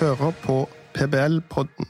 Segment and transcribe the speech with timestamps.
[0.00, 1.88] hører på PBL-podden.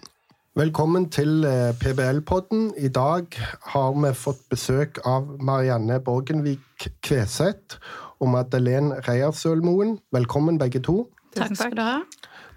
[0.58, 2.72] Velkommen til eh, PBL-podden.
[2.78, 3.36] I dag
[3.70, 7.78] har vi fått besøk av Marianne Borgenvik Kveseth
[8.18, 10.00] og Madeleine Reiersølmoen.
[10.10, 11.04] Velkommen, begge to.
[11.36, 12.00] Takk skal du ha.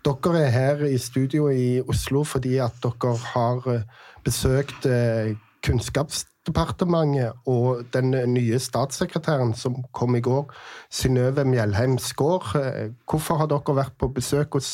[0.08, 3.86] Dere er her i studio i Oslo fordi at dere har eh,
[4.26, 10.50] besøkt eh, Kunnskapsdepartementet og den nye statssekretæren som kom i går,
[10.90, 12.58] Synnøve Mjellheim Skaar.
[13.06, 14.74] Hvorfor har dere vært på besøk hos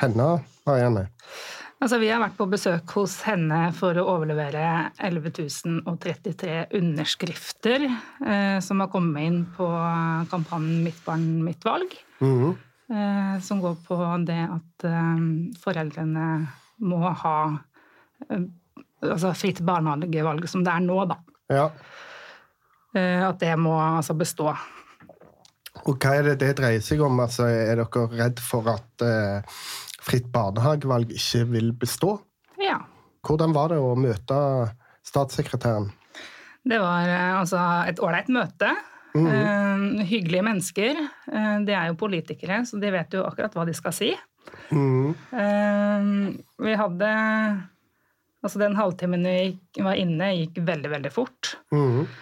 [0.00, 0.28] henne,
[0.68, 1.08] Marianne?
[1.80, 8.82] Altså, vi har vært på besøk hos henne for å overlevere 11.033 underskrifter eh, som
[8.84, 9.68] har kommet inn på
[10.28, 11.94] kampanjen Mitt barn, mitt valg.
[12.20, 12.58] Mhm.
[12.90, 13.96] Eh, som går på
[14.26, 15.24] det at eh,
[15.62, 16.26] foreldrene
[16.82, 17.36] må ha
[18.28, 18.44] eh,
[19.06, 21.16] altså fritt barnehagevalg som det er nå, da.
[21.48, 21.68] Ja.
[22.92, 24.50] Eh, at det må altså bestå.
[25.86, 27.22] Og hva er det det dreier seg om?
[27.22, 29.62] Altså, er dere redd for at eh,
[30.00, 32.16] fritt barnehagevalg ikke vil bestå?
[32.60, 32.80] Ja.
[33.26, 34.38] Hvordan var det å møte
[35.06, 35.90] statssekretæren?
[36.66, 38.70] Det var eh, altså et ålreit møte.
[39.16, 40.98] Eh, hyggelige mennesker.
[41.26, 44.12] Uh, de er jo politikere, så de vet jo akkurat hva de skal si.
[44.70, 45.14] Mhm.
[45.34, 47.10] uh, vi hadde
[48.40, 51.58] Altså den halvtimen vi var inne, gikk veldig, veldig fort.
[51.76, 52.20] Eh,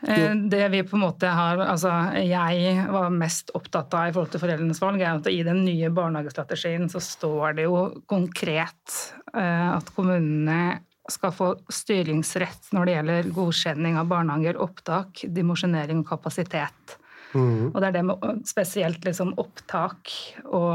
[0.00, 1.90] Det vi på en måte har, altså
[2.24, 5.90] jeg var mest opptatt av i forhold til foreldrenes valg, er at i den nye
[5.92, 8.96] barnehagestrategien så står det jo konkret
[9.34, 10.78] eh, at kommunene
[11.10, 16.96] skal få styringsrett når det gjelder godkjenning av barnehager, opptak, dimosjonering og kapasitet.
[17.34, 17.70] Mm.
[17.70, 20.10] Og det er det med spesielt liksom opptak
[20.48, 20.74] og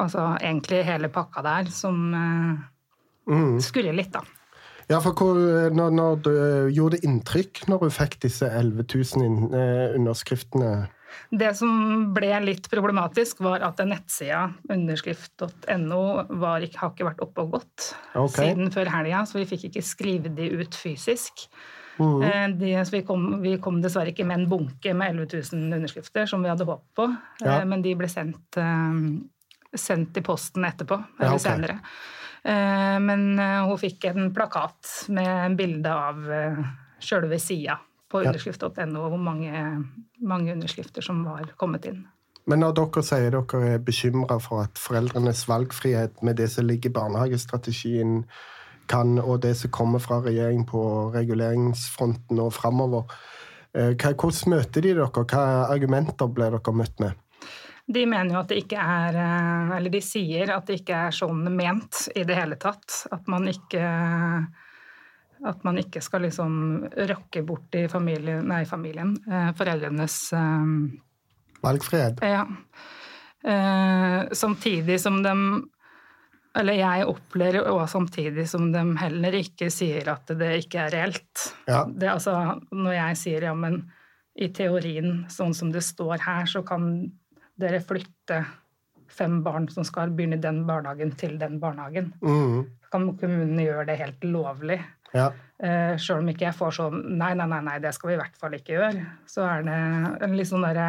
[0.00, 2.54] altså egentlig hele pakka der som mm.
[3.24, 3.60] Mhm.
[3.64, 4.20] skurrer litt, da.
[4.90, 5.38] Ja, for hvor,
[5.72, 6.32] når, når du,
[6.76, 10.74] Gjorde det inntrykk når du fikk disse 11 000 inn, eh, underskriftene?
[11.30, 16.02] Det som ble litt problematisk, var at nettsida underskrift.no
[16.42, 18.50] har ikke vært oppe og gått okay.
[18.50, 21.46] siden før helga, så vi fikk ikke skrive de ut fysisk.
[21.98, 22.22] Mm.
[22.22, 25.78] Eh, De, så vi kom, vi kom dessverre ikke med en bunke med 11 000
[25.78, 27.08] underskrifter, som vi hadde håpet på,
[27.44, 27.60] Ja.
[27.60, 28.98] Eh, men de ble sendt, eh,
[29.74, 31.80] sendt i posten etterpå, Ja, eller senere.
[32.44, 36.64] Eh, Men eh, hun fikk en plakat med bilde av eh,
[37.00, 37.78] sjølve sida
[38.12, 39.62] på underskrift.no, hvor mange,
[40.20, 42.04] mange underskrifter som var kommet inn.
[42.44, 46.92] Men når dere sier dere er bekymra for at foreldrenes valgfrihet med det som ligger
[46.92, 48.26] i barnehagestrategien,
[48.92, 50.82] kan, og det som kommer fra regjeringen på
[51.14, 53.08] reguleringsfronten og framover,
[53.72, 55.08] hvordan møter de dere?
[55.08, 57.16] Hva argumenter ble dere møtt med?
[57.86, 61.16] De mener jo at det ikke er eh, Eller de sier at det ikke er
[61.16, 63.04] sånn ment i det hele tatt.
[63.12, 63.84] At man ikke
[65.44, 66.54] at man ikke skal liksom
[67.10, 70.16] rokke bort i familien, nei, familien eh, foreldrenes
[71.64, 72.22] Valgfred.
[72.24, 72.46] Ja.
[73.44, 75.34] Eh, samtidig som de
[76.56, 81.48] Eller jeg opplever også samtidig som de heller ikke sier at det ikke er reelt.
[81.66, 81.82] Ja.
[81.88, 83.80] Det, altså, når jeg sier ja, men
[84.38, 87.10] i teorien, sånn som det står her, så kan
[87.60, 88.42] dere flytte
[89.14, 92.12] fem barn som skal begynne i den barnehagen, til den barnehagen.
[92.24, 92.64] Mm.
[92.92, 94.80] Kan kommunene gjøre det helt lovlig?
[95.14, 95.30] Ja.
[95.62, 98.20] Uh, Sjøl om ikke jeg får sånn nei, nei, nei, nei, det skal vi i
[98.20, 99.76] hvert fall ikke gjøre, så er det
[100.26, 100.88] en litt sånn derre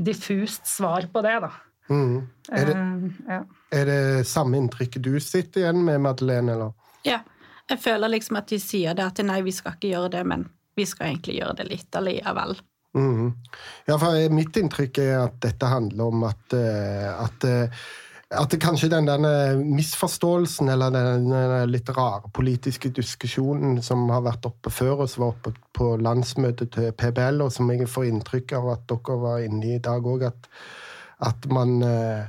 [0.00, 1.52] diffust svar på det, da.
[1.90, 2.16] Mm.
[2.50, 3.40] Er, det, uh, ja.
[3.78, 4.00] er det
[4.30, 6.56] samme inntrykket du sitter igjen med, Madeleine?
[6.56, 6.74] eller?
[7.06, 7.20] Ja,
[7.70, 10.48] jeg føler liksom at de sier det at nei, vi skal ikke gjøre det, men
[10.78, 12.58] vi skal egentlig gjøre det litt allikevel.
[12.94, 13.32] Mhm.
[13.86, 17.68] Ja, for mitt inntrykk er at dette handler om at, eh, at, eh,
[18.30, 19.06] at kanskje den
[19.76, 25.32] misforståelsen eller den litt rare politiske diskusjonen som har vært oppe før, og som var
[25.34, 29.66] oppe på landsmøtet til PBL, og som jeg får inntrykk av at dere var inne
[29.66, 30.48] i i dag òg, at,
[31.26, 32.26] at man eh,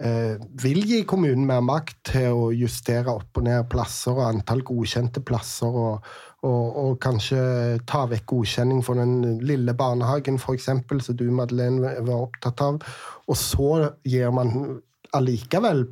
[0.00, 4.64] eh, vil gi kommunen mer makt til å justere opp og ned plasser og antall
[4.66, 6.04] godkjente plasser, og,
[6.46, 7.40] og, og kanskje
[7.88, 12.80] ta vekk godkjenning for den lille barnehagen, f.eks., som du, Madeleine, var opptatt av.
[13.28, 14.80] Og så gir man
[15.16, 15.84] allikevel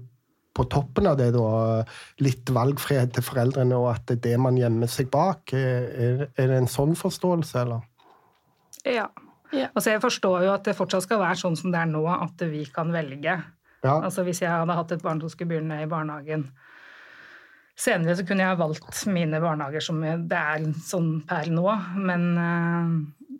[0.58, 1.84] på toppen av det da,
[2.24, 5.52] litt valgfrihet til foreldrene, og at det er det man gjemmer seg bak.
[5.54, 7.86] Er, er det en sånn forståelse, eller?
[8.88, 9.08] ja.
[9.48, 9.70] Ja.
[9.72, 12.42] Altså, jeg forstår jo at det fortsatt skal være sånn som det er nå, at
[12.50, 13.38] vi kan velge.
[13.80, 13.94] Ja.
[13.94, 16.48] Altså, hvis jeg hadde hatt et barn som skulle begynne i barnehagen
[17.78, 21.66] senere, så kunne jeg valgt mine barnehager som det er sånn per nå.
[21.98, 22.92] Men eh,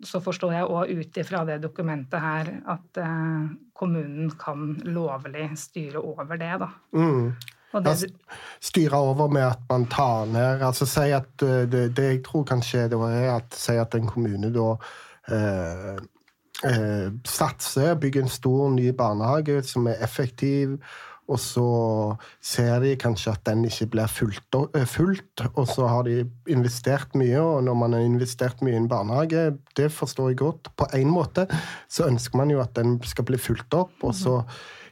[0.07, 3.47] så forstår jeg òg ut ifra det dokumentet her at eh,
[3.79, 6.69] kommunen kan lovlig styre over det, da.
[6.95, 7.33] Mm.
[7.69, 8.09] Og det,
[8.65, 12.47] styre over med at man tar ned altså si at uh, det, det jeg tror
[12.49, 14.71] kan skje da, er at si at en kommune da
[15.29, 15.99] eh,
[16.65, 20.79] eh, satser, bygger en stor ny barnehage som er effektiv,
[21.29, 21.67] og så
[22.41, 27.13] ser de kanskje at den ikke blir fulgt, eh, fulgt, og så har de investert
[27.19, 29.45] mye, og når man har investert mye i en barnehage,
[29.77, 31.45] det forstår jeg godt, på én måte,
[31.87, 34.41] så ønsker man jo at den skal bli fulgt opp, og så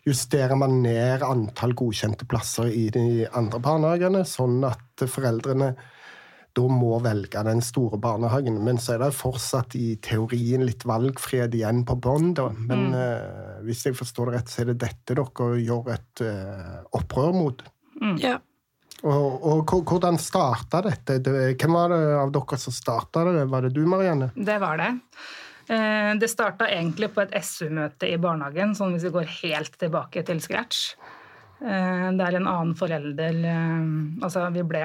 [0.07, 5.73] justerer man ned antall godkjente plasser i de andre barnehagene, sånn at foreldrene
[6.57, 8.57] da må velge den store barnehagen.
[8.65, 12.33] Men så er det fortsatt i teorien litt valgfrihet igjen på bånn.
[12.57, 12.97] Men mm.
[12.97, 17.33] uh, hvis jeg forstår det rett, så er det dette dere gjør et uh, opprør
[17.37, 17.65] mot.
[18.01, 18.15] Mm.
[18.23, 18.37] Ja.
[19.05, 21.19] Og, og, hvordan starta dette?
[21.21, 23.43] Hvem var det av dere som starta det?
[23.51, 24.31] Var det du, Marianne?
[24.33, 24.89] Det var det.
[25.67, 30.23] Eh, det starta egentlig på et SU-møte i barnehagen, sånn hvis vi går helt tilbake
[30.25, 30.95] til scratch.
[31.57, 33.39] Der en annen forelder
[34.21, 34.83] Altså, vi ble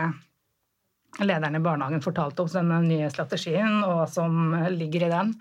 [1.21, 5.37] lederen i barnehagen fortalte oss denne nye strategien og hva som ligger i den.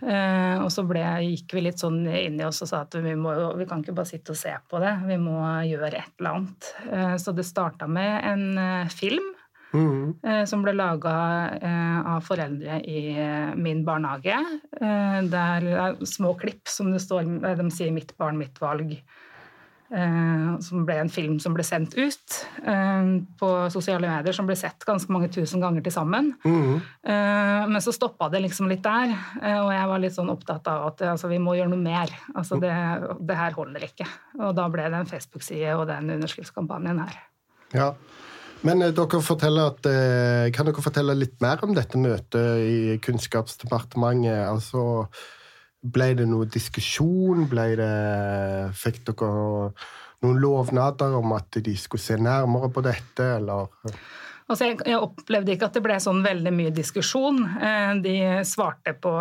[0.00, 3.12] Eh, og så ble, gikk vi litt sånn inn i oss og sa at vi,
[3.18, 5.36] må, vi kan ikke bare sitte og se på det, vi må
[5.68, 6.70] gjøre et eller annet.
[6.88, 9.28] Eh, så det starta med en eh, film
[9.72, 10.46] mm.
[10.48, 11.12] som ble laga
[12.12, 13.14] av foreldre i
[13.56, 14.36] min barnehage.
[14.76, 18.98] Det er små klipp som det står, de sier 'mitt barn, mitt valg'.
[19.92, 24.56] Eh, som ble en film som ble sendt ut eh, på sosiale medier, som ble
[24.56, 26.32] sett ganske mange tusen ganger til sammen.
[26.46, 26.80] Mm.
[27.72, 29.12] Men så stoppa det liksom litt der,
[29.42, 32.12] og jeg var litt sånn opptatt av at altså, vi må gjøre noe mer.
[32.34, 32.72] Altså, det,
[33.20, 34.06] det, her holder ikke.
[34.40, 37.18] Og da ble det en Facebook-side og den underskriftskampanjen her.
[37.74, 37.88] Ja,
[38.66, 39.22] men dere
[39.66, 39.90] at,
[40.54, 44.44] kan dere fortelle litt mer om dette møtet i Kunnskapsdepartementet?
[44.46, 45.08] Altså,
[45.82, 47.46] ble det noe diskusjon?
[47.50, 47.92] Ble det,
[48.78, 49.72] fikk dere
[50.22, 53.72] noen lovnader om at de skulle se nærmere på dette, eller?
[54.50, 57.40] Altså jeg, opplevde ikke at det ble sånn veldig mye diskusjon.
[57.56, 59.12] Eh, de svarte på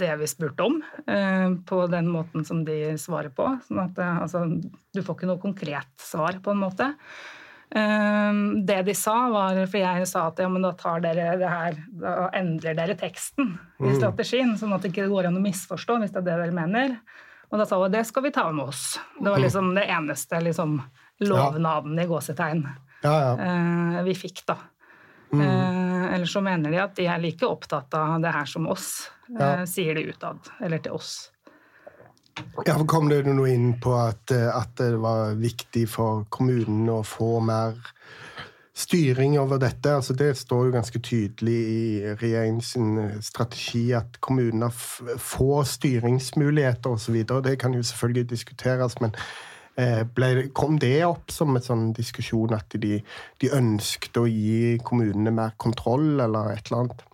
[0.00, 0.78] det vi spurte om,
[1.10, 3.48] eh, på den måten som de svarer på.
[3.66, 6.92] Sånn at eh, altså, du får ikke noe konkret svar, på en måte.
[7.74, 11.48] Ehm, det de sa, var For jeg sa at ja, men da tar dere det
[11.50, 13.96] her Da endrer dere teksten i mm.
[13.98, 16.94] strategien, sånn at det ikke går an å misforstå hvis det er det dere mener.
[17.50, 19.00] Og da sa vi det skal vi ta med oss.
[19.18, 19.44] Det var mm.
[19.48, 20.78] liksom det eneste liksom,
[21.26, 22.62] lovnaden i gåsetegn
[23.02, 23.34] ja, ja.
[23.44, 24.56] Eh, vi fikk, da.
[25.32, 25.42] Mm.
[25.42, 29.10] Eh, ellers så mener de at de er like opptatt av det her som oss.
[29.30, 30.50] Eh, sier de utad.
[30.62, 31.30] Eller til oss.
[32.66, 37.00] Ja, Kom det noe inn på at, eh, at, det var viktig for kommunen å
[37.06, 37.78] få mer
[38.76, 39.94] styring over dette?
[39.96, 47.20] Altså, det står jo ganske tydelig i regjeringens eh, strategi at kommunene får styringsmuligheter osv.
[47.24, 49.16] Det kan jo selvfølgelig diskuteres, men
[49.80, 52.98] eh, ble, kom det opp som en sånn diskusjon at de,
[53.40, 57.06] de ønsket å gi kommunene mer kontroll, eller et eller annet?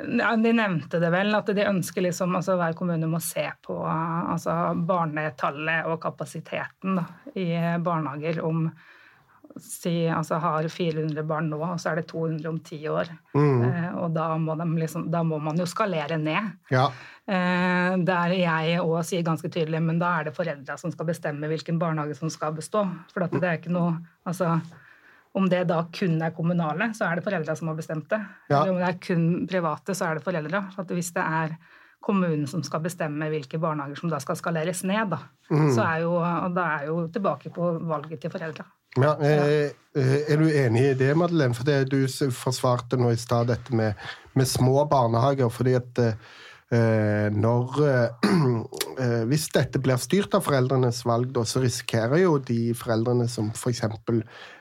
[0.00, 4.72] De nevnte det vel, at de ønsker liksom, altså hver kommune må se på altså
[4.88, 7.04] barnetallet og kapasiteten da,
[7.36, 7.50] i
[7.84, 8.64] barnehager om
[9.58, 13.10] si, altså har 400 barn nå, og så er det 200 om ti år.
[13.34, 13.62] Mm.
[13.66, 16.52] Eh, og da må, liksom, da må, man jo skalere ned.
[16.72, 16.86] Ja.
[17.26, 21.50] Eh, der jeg òg sier ganske tydelig men da er det foreldra som skal bestemme
[21.50, 22.86] hvilken barnehage som skal bestå.
[23.12, 23.96] For det er ikke noe
[24.28, 24.56] altså,
[25.34, 28.18] om det da kun er kommunale, så er det foreldra som har bestemt det.
[28.50, 28.62] Ja.
[28.62, 30.64] Eller om det er kun private, så er det foreldra.
[30.90, 31.54] Hvis det er
[32.00, 35.20] kommunen som skal bestemme hvilke barnehager som da skal skaleres ned, da,
[35.52, 35.70] mm.
[35.76, 36.14] så er jo,
[36.56, 38.66] da er jo tilbake på valget til foreldra.
[38.98, 41.54] Ja, er, er, du enig i det, Madeleine?
[41.54, 42.00] For det du
[42.34, 43.94] forsvarte nå i stad dette med,
[44.34, 45.48] med, små barnehager.
[45.48, 46.16] fordi at eh,
[47.34, 47.80] når
[49.02, 53.50] eh, Hvis dette blir styrt av foreldrenes valg, da, så risikerer jo de foreldrene som
[53.50, 53.82] f.eks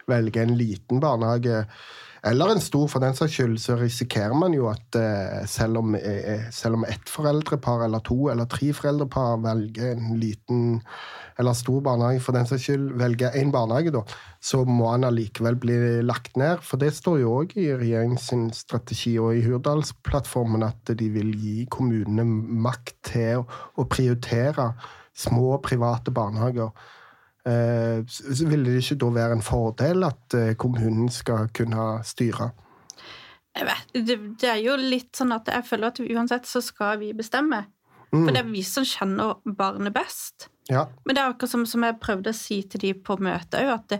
[0.10, 1.64] velger en liten barnehage
[2.28, 5.96] eller en stor, for den saks skyld, så risikerer man jo at eh, selv om,
[5.96, 10.82] eh, selv om ett foreldrepar eller to eller tre foreldrepar velger en liten
[11.40, 14.04] eller stor barnehage, for den saks skyld velger én barnehage, da,
[14.44, 16.60] så må han allikevel bli lagt ned.
[16.66, 21.64] For det står jo òg i regjeringens strategi og i Hurdalsplattformen at de vil gi
[21.72, 22.28] kommunene
[22.68, 24.74] makt til å, prioritere
[25.16, 26.76] små private barnehager.
[27.50, 32.52] Eh, ville det ikke da være en fordel at eh, kommunen skal kunne styre?
[33.58, 37.00] Jeg vet, det, det er jo litt sånn at jeg føler at uansett så skal
[37.02, 37.64] vi bestemme.
[38.14, 38.24] Mm.
[38.24, 40.50] For det er vi som kjenner barnet best.
[40.70, 40.86] Ja.
[41.06, 43.72] Men det er akkurat som, som jeg prøvde å si til de på møtet òg,
[43.74, 44.00] at det,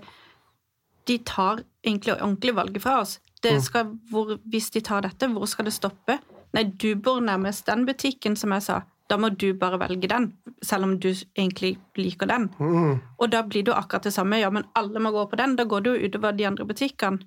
[1.10, 3.18] de tar egentlig ordentlig valget fra oss.
[3.44, 3.62] Mm.
[3.64, 6.20] Skal, hvor, hvis de tar dette, hvor skal det stoppe?
[6.54, 8.82] Nei, du bor nærmest den butikken, som jeg sa.
[9.10, 10.32] Da må du bare velge den,
[10.66, 12.50] selv om du egentlig liker den.
[12.60, 13.00] Mm.
[13.18, 14.40] Og da blir det jo akkurat det samme.
[14.42, 15.56] Ja, men alle må gå på den.
[15.60, 17.20] Da går det jo utover de andre butikkene.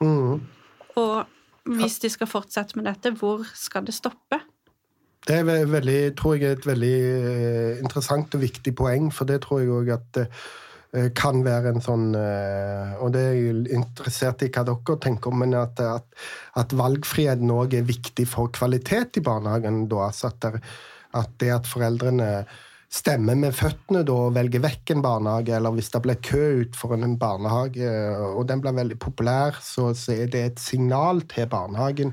[0.00, 0.40] Mm.
[0.96, 4.40] Og hvis de skal fortsette med dette, hvor skal det stoppe?
[5.22, 9.44] Det er veldig, tror jeg er et veldig eh, interessant og viktig poeng, for det
[9.44, 10.24] tror jeg òg at det
[10.98, 15.30] eh, kan være en sånn eh, Og det er jeg interessert i hva dere tenker
[15.30, 16.08] om, men at, at,
[16.58, 19.84] at valgfriheten òg er viktig for kvalitet i barnehagen.
[19.92, 20.64] Da, altså at, det,
[21.18, 22.44] at det at foreldrene
[22.92, 26.76] stemmer med føttene da og velger vekk en barnehage, eller hvis det blir kø ut
[26.76, 27.88] foran en barnehage,
[28.36, 32.12] og den blir veldig populær, så, så er det et signal til barnehagen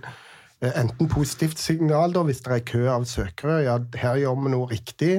[0.60, 4.52] Eh, enten positivt signal da, hvis det er kø av søkere, ja, her gjør vi
[4.52, 5.14] noe riktig.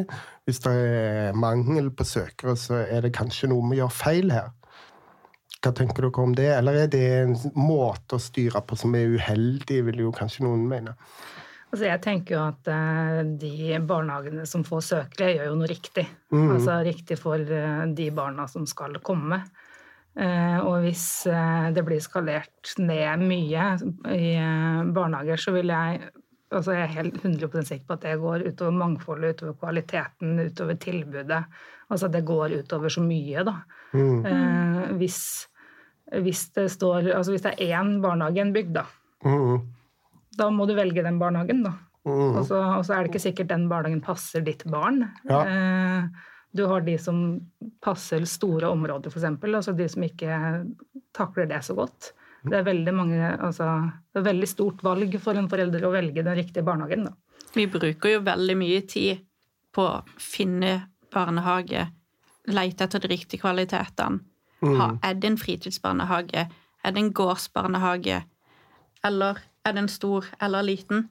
[0.45, 4.51] Hvis det er mangel på søkere, så er det kanskje noe vi gjør feil her.
[5.61, 9.17] Hva tenker dere om det, eller er det en måte å styre på som er
[9.17, 10.97] uheldig, vil jo kanskje noen mene?
[11.71, 16.07] Altså jeg tenker jo at uh, de barnehagene som får søkere, gjør jo noe riktig.
[16.35, 16.49] Mm.
[16.57, 19.43] Altså riktig for uh, de barna som skal komme.
[20.19, 23.67] Eh, og hvis eh, det blir skalert ned mye
[24.11, 26.00] i eh, barnehager, så vil jeg
[26.50, 30.79] altså jeg er helt 100 sikker på at det går utover mangfoldet, utover kvaliteten, utover
[30.83, 31.45] tilbudet.
[31.95, 33.55] Altså det går utover så mye, da.
[33.95, 34.27] Mm.
[34.27, 35.21] Eh, hvis,
[36.19, 38.85] hvis, det står Altså hvis det er én barnehage i en bygd, da.
[39.23, 39.62] Mm.
[40.40, 41.76] Da må du velge den barnehagen, da.
[42.09, 42.38] Mm.
[42.38, 45.04] Og, så, og, så, er det ikke sikkert den barnehagen passer ditt barn.
[45.28, 45.42] Ja.
[45.44, 47.20] Eh, du har de som
[47.85, 49.28] passer store områder, f.eks.
[49.47, 50.38] Altså de som ikke
[51.16, 52.12] takler det så godt.
[52.42, 53.66] Det er veldig mange, altså,
[54.11, 57.04] det er veldig stort valg for en forelder å velge den riktige barnehagen.
[57.11, 57.44] Da.
[57.54, 59.20] Vi bruker jo veldig mye tid
[59.76, 60.73] på å finne
[61.12, 61.85] barnehage,
[62.50, 64.25] lete etter de riktige kvalitetene.
[64.61, 64.99] Mm.
[65.00, 66.42] er det en fritidsbarnehage?
[66.85, 68.18] Er det en gårdsbarnehage?
[69.09, 71.09] Eller er den stor eller liten?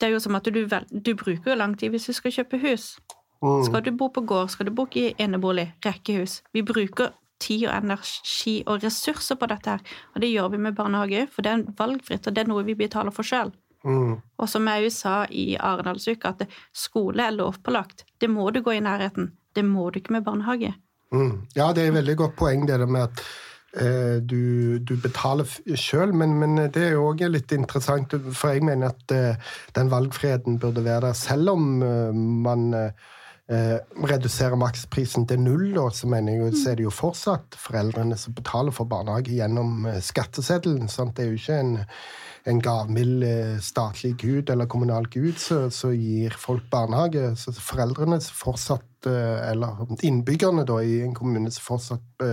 [0.00, 2.60] Det er jo som at du, du bruker jo lang tid hvis du skal kjøpe
[2.62, 2.94] hus.
[3.42, 3.64] Mm.
[3.64, 7.76] Skal du bo på gård, skal du bo i enebolig, rekkehus Vi bruker tid og
[7.78, 9.80] energi og ressurser på dette her,
[10.14, 12.76] og det gjør vi med barnehage, for det er valgfritt, og det er noe vi
[12.76, 13.52] betaler for sjøl.
[13.84, 14.18] Mm.
[14.36, 18.04] Og som jeg sa i Arendalsuka, at skole er lovpålagt.
[18.20, 19.32] Det må du gå i nærheten.
[19.56, 20.74] Det må du ikke med barnehage.
[21.12, 21.46] Mm.
[21.56, 23.24] Ja, det er et veldig godt poeng, det med at
[23.72, 25.46] du, du, betaler
[25.78, 29.92] sjøl, men, men, det er jo òg litt interessant, for jeg mener at eh, den
[29.92, 32.66] valgfriheten burde være der, selv om eh, man
[33.50, 33.76] eh,
[34.08, 38.74] reduserer maksprisen til null, da, så jeg så er det jo fortsatt foreldrene som betaler
[38.74, 40.88] for barnehage gjennom eh, skatteseddelen.
[40.88, 41.16] Sant?
[41.16, 41.74] Det er jo ikke en,
[42.50, 47.34] en gavmild eh, statlig gud eller kommunal gud som gir folk barnehage.
[47.40, 52.24] Så foreldrene som fortsatt, eller innbyggerne da, i en kommune som fortsatt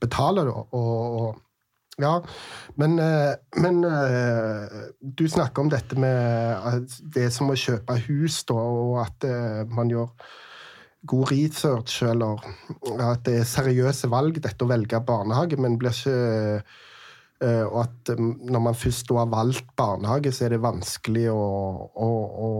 [0.00, 0.62] betaler, da.
[0.72, 1.42] og, og
[2.00, 2.12] ja,
[2.74, 4.68] men, eh, men, eh,
[5.00, 9.92] du snakker om dette med det som å kjøpe hus, da, og at eh, man
[9.92, 10.08] gjør
[11.04, 12.40] god research, eller
[13.02, 16.64] at det er seriøse valg, dette å velge barnehage, men blir ikke
[17.42, 21.40] Og at når man først har valgt barnehage, så er det vanskelig å,
[21.90, 22.10] å,
[22.46, 22.50] å,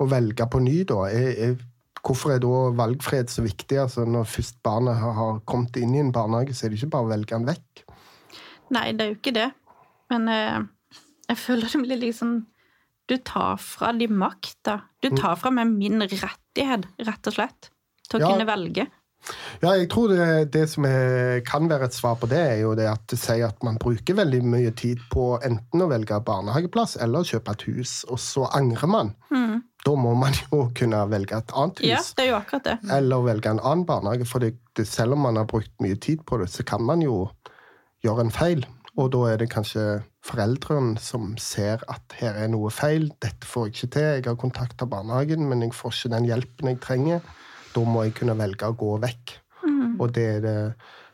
[0.00, 1.02] å velge på ny, da.
[1.12, 1.58] Jeg, jeg,
[2.00, 3.76] hvorfor er da valgfrihet så viktig?
[3.82, 7.10] Altså, når først barnet har kommet inn i en barnehage, så er det ikke bare
[7.10, 7.84] å velge den vekk.
[8.72, 9.50] Nei, det er jo ikke det.
[10.12, 10.62] Men eh,
[11.30, 12.40] jeg føler det blir liksom
[13.10, 14.80] Du tar fra de makta.
[15.02, 15.20] Du mm.
[15.20, 17.72] tar fra meg min rettighet, rett og slett,
[18.08, 18.32] til å ja.
[18.32, 18.86] kunne velge.
[19.62, 22.72] Ja, jeg tror det, det som er, kan være et svar på det, er jo
[22.78, 26.96] det at det sier at man bruker veldig mye tid på enten å velge barnehageplass
[27.04, 29.12] eller kjøpe et hus, og så angrer man.
[29.30, 29.60] Mm.
[29.86, 31.90] Da må man jo kunne velge et annet hus.
[31.90, 32.76] Ja, det er jo akkurat det.
[32.98, 34.26] Eller velge en annen barnehage.
[34.30, 37.02] For det, det, selv om man har brukt mye tid på det, så kan man
[37.02, 37.24] jo
[38.02, 38.64] gjør en feil.
[39.00, 43.08] Og da er det kanskje foreldrene som ser at her er noe feil.
[43.22, 44.08] 'Dette får jeg ikke til.
[44.18, 47.22] Jeg har kontakta barnehagen, men jeg får ikke den hjelpen jeg trenger.'
[47.72, 49.32] Da må jeg kunne velge å gå vekk.
[49.64, 49.96] Mm.
[49.96, 50.58] Og det er det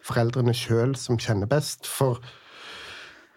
[0.02, 1.86] foreldrene sjøl som kjenner best.
[1.86, 2.18] For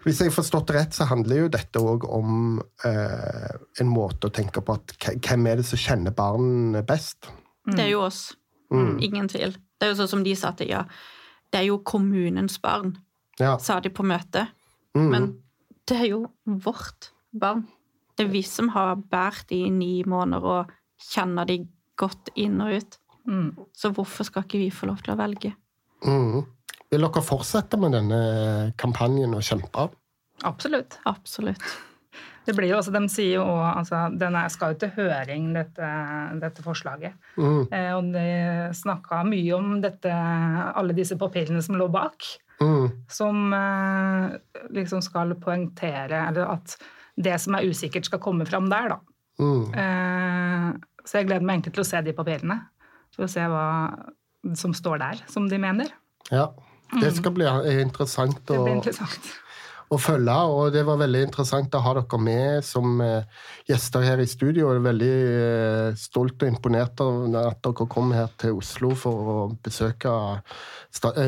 [0.02, 4.32] hvis jeg har forstått det rett, så handler jo dette òg om eh, en måte
[4.32, 7.30] å tenke på at hvem er det som kjenner barn best?
[7.70, 7.76] Mm.
[7.76, 8.24] Det er jo oss.
[8.74, 8.98] Mm.
[9.06, 9.54] Ingen tvil.
[9.78, 10.82] Det er jo sånn som de sa til ja,
[11.54, 12.96] det er jo kommunens barn
[13.42, 13.56] ja.
[13.62, 14.52] sa de på møtet.
[14.98, 15.10] Mm.
[15.12, 15.28] Men
[15.90, 17.66] det er jo vårt barn.
[18.18, 20.74] Det er vi som har båret de i ni måneder og
[21.12, 21.62] kjenner de
[22.00, 22.98] godt inn og ut.
[23.28, 23.52] Mm.
[23.78, 25.54] Så hvorfor skal ikke vi få lov til å velge?
[26.06, 26.42] Mm.
[26.92, 28.20] Vil dere fortsette med denne
[28.82, 29.88] kampanjen og kjempe?
[30.48, 30.98] Absolutt.
[31.10, 31.64] Absolutt.
[32.46, 35.90] Det blir jo også, De sier jo altså, Den skal jo til høring, dette,
[36.42, 37.18] dette forslaget.
[37.38, 37.62] Mm.
[37.70, 38.26] Eh, og de
[38.78, 42.26] snakka mye om dette, alle disse papirene som lå bak.
[42.62, 42.90] Mm.
[43.10, 44.26] Som eh,
[44.78, 46.76] liksom skal poengtere eller at
[47.22, 49.00] det som er usikkert, skal komme fram der, da.
[49.42, 49.74] Mm.
[49.74, 50.68] Eh,
[51.06, 52.58] så jeg gleder meg egentlig til å se de papirene.
[53.12, 53.66] For å se hva
[54.58, 55.92] som står der, som de mener.
[56.30, 56.48] Ja.
[56.92, 57.18] Det mm.
[57.18, 57.48] skal bli
[57.82, 58.40] interessant.
[58.48, 59.32] Det blir interessant.
[59.92, 60.36] Å følge.
[60.56, 63.02] Og det var veldig interessant å ha dere med som
[63.68, 64.70] gjester her i studio.
[64.72, 69.36] Jeg er veldig stolt og imponert av at dere kom her til Oslo for å
[69.64, 70.14] besøke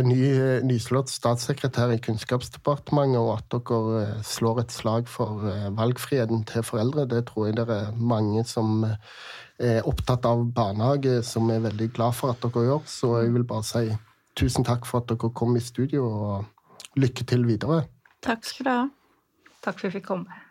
[0.08, 0.22] ny,
[0.68, 5.44] nyslått statssekretær i Kunnskapsdepartementet, og at dere slår et slag for
[5.76, 7.08] valgfriheten til foreldre.
[7.12, 8.86] Det tror jeg det er mange som
[9.64, 12.88] er opptatt av barnehage, som er veldig glad for at dere gjør.
[12.90, 13.86] Så jeg vil bare si
[14.40, 17.84] tusen takk for at dere kom i studio, og lykke til videre.
[18.24, 18.84] Takk skal du ha.
[19.64, 20.42] Takk for at jeg fikk komme.